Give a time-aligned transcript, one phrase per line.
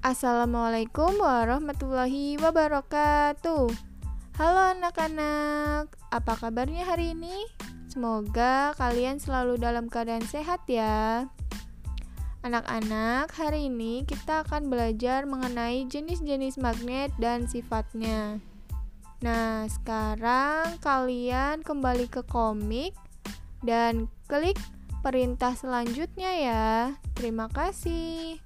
[0.00, 3.68] Assalamualaikum warahmatullahi wabarakatuh.
[4.40, 7.44] Halo anak-anak, apa kabarnya hari ini?
[7.84, 11.28] Semoga kalian selalu dalam keadaan sehat ya.
[12.40, 18.40] Anak-anak, hari ini kita akan belajar mengenai jenis-jenis magnet dan sifatnya.
[19.20, 22.96] Nah, sekarang kalian kembali ke komik
[23.60, 24.56] dan klik
[25.04, 26.96] perintah selanjutnya ya.
[27.12, 28.40] Terima kasih.